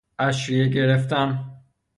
[0.19, 1.51] عشریه گرفتن